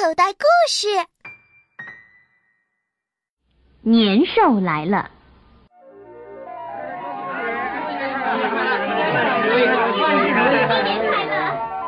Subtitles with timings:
[0.00, 0.88] 口袋故事。
[3.82, 5.10] 年兽来了。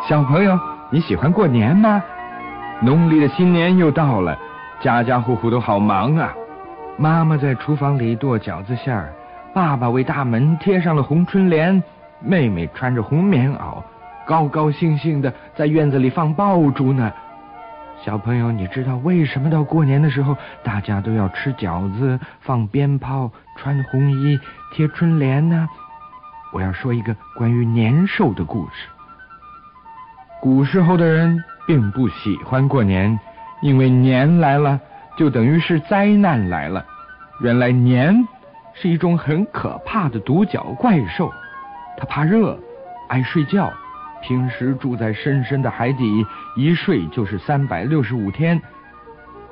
[0.06, 0.58] 小朋友，
[0.90, 2.04] 你喜欢过年吗？
[2.82, 4.38] 农历的新年又到了，
[4.82, 6.34] 家家户户都好忙啊。
[6.98, 9.10] 妈妈在厨房里剁饺子馅儿，
[9.54, 11.82] 爸爸为大门贴上了红春联，
[12.20, 13.82] 妹妹穿着红棉袄，
[14.26, 17.10] 高高兴兴的在院子里放爆竹呢。
[18.04, 24.40] 小朋友，你知道为什么到过年的时候大家都要吃饺子、放鞭炮、穿红衣、
[24.72, 25.68] 贴春联呢？
[26.52, 28.88] 我要说一个关于年兽的故事。
[30.40, 33.16] 古时候的人并不喜欢过年，
[33.62, 34.80] 因为年来了
[35.16, 36.84] 就等于是灾难来了。
[37.40, 38.26] 原来年
[38.74, 41.32] 是一种很可怕的独角怪兽，
[41.96, 42.58] 它怕热，
[43.08, 43.72] 爱睡觉，
[44.22, 46.24] 平时住在深深的海底，
[46.56, 48.60] 一睡就是三百六十五天。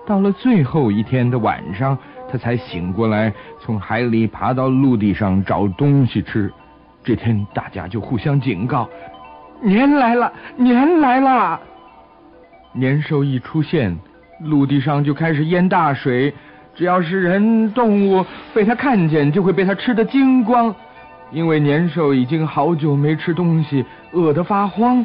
[0.07, 1.99] 到了最后一天的晚上，
[2.31, 6.51] 他才醒过来，从海里爬到陆地上找东西吃。
[7.03, 8.89] 这天，大家就互相警告。
[9.63, 11.61] 年来了，年来了！
[12.73, 13.99] 年兽一出现，
[14.45, 16.33] 陆地上就开始淹大水。
[16.75, 18.25] 只要是人、动物
[18.55, 20.75] 被它看见，就会被它吃得精光。
[21.31, 25.05] 因为年兽已经好久没吃东西，饿得发慌。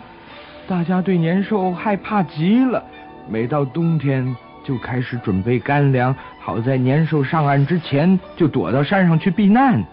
[0.67, 2.83] 大家对年兽害怕极了。
[3.27, 9.83] 每到冬天，就开始准备干粮，好在年兽上岸之前就躲到山上去避难。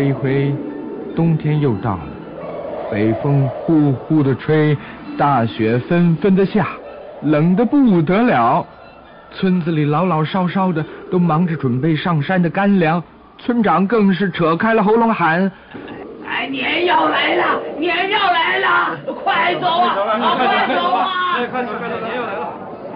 [0.00, 0.50] 这一回，
[1.14, 2.00] 冬天又到了，
[2.90, 4.74] 北风呼呼的吹，
[5.18, 6.68] 大雪纷纷的下，
[7.20, 8.64] 冷的不得了。
[9.30, 13.02] 村子里老老少少的都忙着准备上山的干粮，
[13.36, 15.52] 村长更是扯开了喉咙喊
[16.26, 19.96] ：“哎，年要来了，年要来了，快走啊，
[20.38, 21.08] 快走啊！”
[21.52, 22.48] 快走快走，年要来了。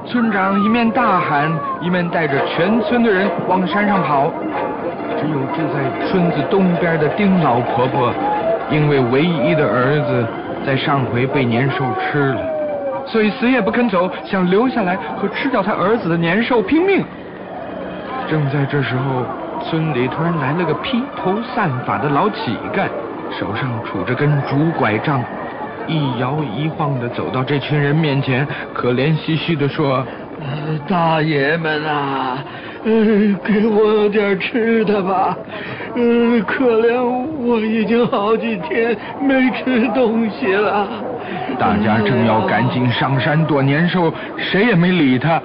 [0.07, 4.33] 村长一面大喊，一面带着全村的人往山上跑。
[5.25, 8.13] 只有住在村子东边的丁老婆婆，
[8.71, 10.27] 因为唯一的儿子
[10.67, 12.41] 在上回被年兽吃了，
[13.07, 17.03] 所以死也不肯走，想留下来和吃掉他儿子的年兽拼命。
[18.29, 19.25] 正在这时候，
[19.65, 22.87] 村里突然来了个披头散发的老乞丐，
[23.31, 25.25] 手上杵着根竹拐杖，
[25.87, 30.05] 一摇一晃的走到这群人面前，可怜兮兮的说
[30.87, 32.39] ：“大爷们啊！”
[32.85, 35.37] 嗯，给我点吃的吧。
[35.95, 40.87] 嗯，可怜我已经好几天没吃东西了。
[41.59, 45.41] 大家正要赶紧上山躲年兽，谁也没理他。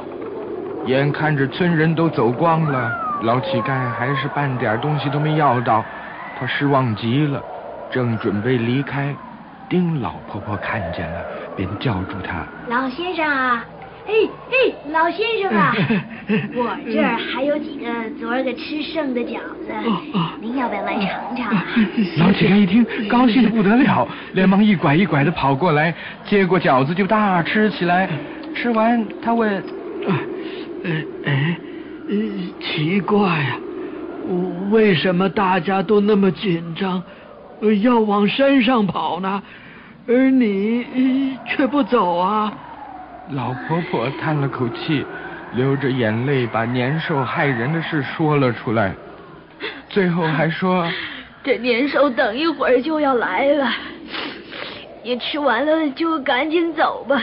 [0.85, 2.91] 眼看着村人都走光了，
[3.21, 5.83] 老乞丐还是半点东西都没要到，
[6.39, 7.41] 他失望极了，
[7.91, 9.15] 正准备离开，
[9.69, 11.21] 丁老婆婆看见了，
[11.55, 13.63] 便叫住他：“老先生啊！”
[14.09, 14.11] 哎
[14.49, 15.71] 哎，老先生啊，
[16.57, 17.85] 我这儿还有几个
[18.19, 19.71] 昨儿个吃剩的饺子，
[20.41, 21.53] 您要不要来尝尝？
[22.17, 25.93] 老乞丐一听，高兴的不得了，连忙一拐一拐的跑过来，
[26.25, 28.09] 接过饺子就大吃起来。
[28.55, 29.63] 吃完，他问
[30.83, 31.57] ：“哎哎，
[32.59, 33.57] 奇怪呀，
[34.71, 37.03] 为什么大家都那么紧张，
[37.83, 39.43] 要往山上跑呢？
[40.07, 42.51] 而你却不走啊？”
[43.31, 45.05] 老婆婆叹了口气，
[45.53, 48.91] 流着眼泪把年兽害人的事说了出来，
[49.87, 50.89] 最后还说
[51.43, 53.71] ：“这年兽等一会儿就要来了，
[55.03, 57.21] 你吃完了就赶紧走吧，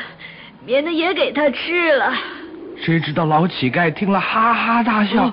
[0.64, 2.12] 免得也给他吃了。”
[2.78, 5.32] 谁知道老乞丐听了哈哈大笑，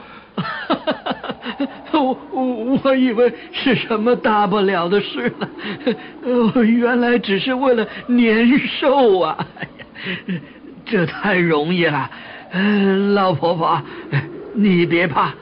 [1.94, 5.48] 我我我以为是什么大不了的事呢，
[6.64, 9.38] 原来只是为了年兽啊！
[10.86, 12.10] 这太容易了，
[13.14, 13.82] 老婆婆，
[14.54, 15.34] 你别怕，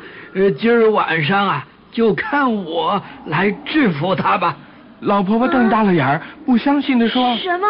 [0.59, 4.57] 今儿晚上啊，就看我来制服他吧。
[5.01, 7.67] 老婆婆瞪大了眼儿，不相信的说：“什么？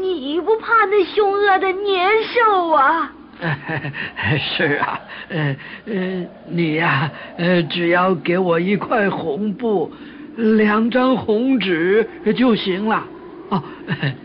[0.00, 3.12] 你不怕那凶恶的年兽啊？”
[4.38, 5.56] 是啊，呃
[5.86, 9.92] 呃，你呀，呃，只要给我一块红布，
[10.36, 13.04] 两张红纸就行了。
[13.50, 13.62] 哦，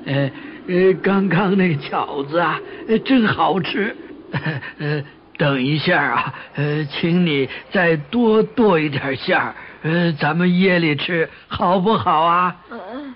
[0.06, 0.32] 呃。
[0.68, 2.60] 呃，刚刚那饺子啊，
[3.04, 3.96] 真好吃。
[4.80, 5.04] 呃，
[5.38, 12.56] 等一下啊，呃，请你再多剁一点馅儿，呃，咱们夜里吃好不好啊？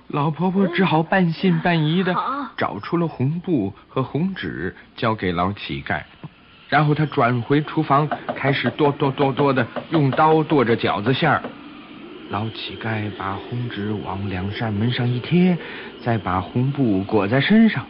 [0.10, 2.16] 老婆婆只好半信半疑的
[2.58, 6.02] 找出了红布和红纸，交给老乞丐。
[6.68, 11.42] 然后她转回厨房，开始剁剁剁剁的用刀剁着饺子馅儿。
[12.30, 15.58] 老乞丐把红纸往两扇门上一贴，
[16.00, 17.84] 再把红布裹在身上，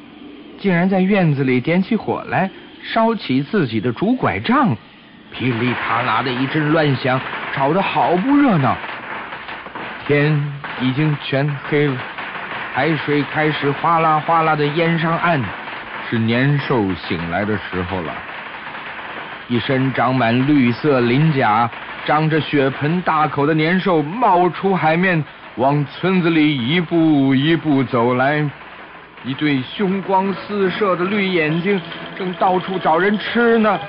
[0.57, 2.49] 竟然在院子里点起火来，
[2.81, 4.73] 烧起自己的竹拐杖，
[5.33, 7.19] 噼里啪啦的一阵乱响，
[7.53, 8.77] 吵得好不热闹。
[10.07, 10.41] 天
[10.79, 11.97] 已经全黑了，
[12.73, 15.43] 海水开始哗啦哗啦的淹上岸，
[16.09, 18.13] 是年兽醒来的时候了。
[19.49, 21.69] 一身长满绿色鳞甲、
[22.09, 25.23] 张着血盆大口的年兽冒出海面，
[25.57, 28.43] 往村子里一步一步走来。
[29.23, 31.79] 一对凶光四射的绿眼睛
[32.17, 33.79] 正到处找人吃呢。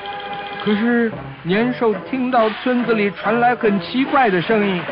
[0.63, 1.11] 可是
[1.45, 4.83] 年兽听到村子里传来很奇怪的声音。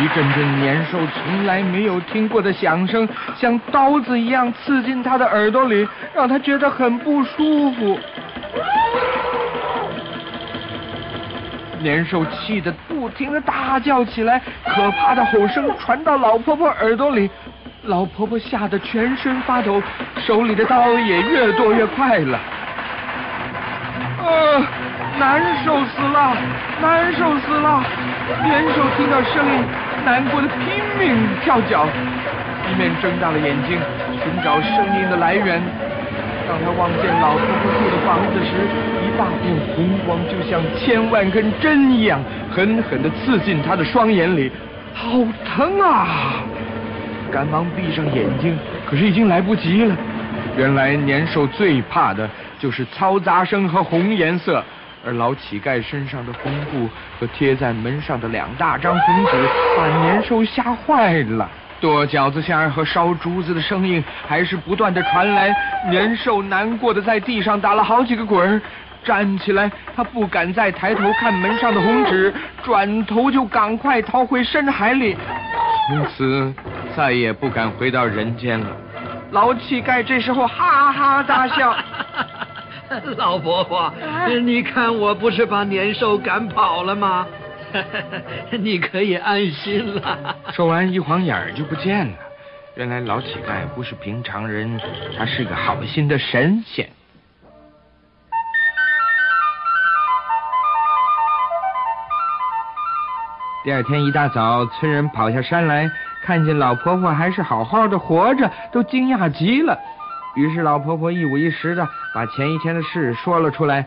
[0.00, 3.06] 一阵阵年兽从来没有听过的响声，
[3.36, 8.00] 像刀子一样刺进他的耳朵里，让他觉得很不舒服。
[11.86, 17.30] 年兽气得不停的大叫起来，可怕的吼声传到老婆婆耳朵里，
[17.84, 19.80] 老婆婆吓得全身发抖，
[20.26, 22.36] 手里的刀也越剁越快了。
[24.18, 24.26] 啊，
[25.20, 26.36] 难受死了，
[26.82, 27.84] 难受死了！
[28.42, 29.64] 年兽听到声音。
[30.04, 31.86] 难过的拼命跳脚，
[32.68, 33.78] 一面睁大了眼睛
[34.10, 35.62] 寻找声音的来源。
[36.48, 38.68] 当他望见老夫妇住的房子时，
[39.02, 42.20] 一大片红光就像千万根针一样，
[42.50, 44.50] 狠狠地刺进他的双眼里，
[44.94, 46.44] 好疼啊！
[47.32, 48.56] 赶忙闭上眼睛，
[48.88, 49.96] 可是已经来不及了。
[50.56, 52.28] 原来年兽最怕的
[52.58, 54.62] 就是嘈杂声和红颜色。
[55.04, 56.88] 而老乞丐身上的红布
[57.20, 59.32] 和贴在门上的两大张红纸，
[59.76, 61.48] 把年兽吓坏了。
[61.80, 65.54] 剁饺子馅儿和烧竹子的声音还是不断的传来，
[65.90, 68.60] 年兽难过的在地上打了好几个滚儿，
[69.04, 72.32] 站起来，他不敢再抬头看门上的红纸，
[72.64, 75.16] 转头就赶快逃回深海里，
[75.88, 76.54] 从此
[76.96, 78.66] 再也不敢回到人间了。
[79.32, 81.76] 老乞丐这时候哈哈大笑。
[83.18, 83.92] 老伯伯，
[84.44, 87.26] 你看我不是把年兽赶跑了吗？
[88.58, 90.36] 你可以安心了。
[90.52, 92.12] 说完，一晃眼儿就不见了。
[92.74, 94.78] 原来老乞丐不是平常人，
[95.16, 96.88] 他是个好心的神仙。
[103.64, 105.90] 第二天一大早，村人跑下山来，
[106.22, 109.76] 看见老婆婆还是好好的活着，都惊讶极了。
[110.36, 113.84] 于是老婆婆一五一十的把前一天的事说了出来，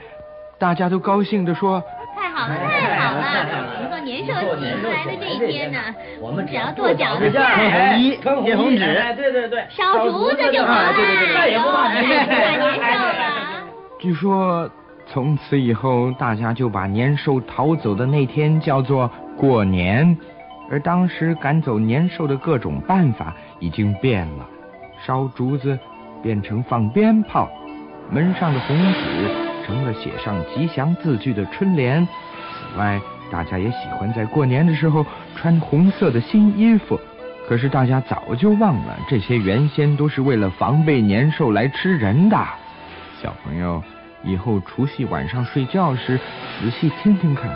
[0.57, 1.81] 大家都高兴的说
[2.39, 3.21] ：“好了，太好了！
[3.81, 5.79] 能够年兽醒来的这一天呢，
[6.21, 8.79] 我们只要剁饺子馅儿、红衣、贴红纸，
[9.15, 10.93] 对对对，烧竹子就好了。”
[13.99, 14.69] 据说
[15.05, 20.17] 从此以后，大家就把年兽逃走的那天叫做过年，
[20.71, 24.47] 而当时赶走年兽的各种办法已经变了，
[25.05, 25.77] 烧竹子。
[26.21, 27.49] 变成放鞭炮，
[28.11, 32.03] 门上的红纸成了写上吉祥字句的春联。
[32.07, 32.99] 此外，
[33.31, 35.05] 大家也喜欢在过年的时候
[35.35, 36.99] 穿红色的新衣服。
[37.47, 42.35] 可是大家早就忘了，这些原先都是为了防备年兽来吃人的。
[43.21, 43.83] 小朋友，
[44.23, 46.19] 以后除夕晚上睡觉时
[46.59, 47.51] 仔细听听看，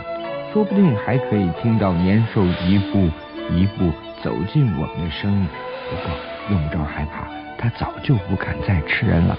[0.52, 3.10] 说不定还可以听到年兽一步
[3.50, 3.90] 一步
[4.22, 5.48] 走近我们的声音。
[5.90, 6.16] 不过
[6.50, 7.26] 用不着害怕。
[7.56, 9.38] 他早就不敢再吃人了。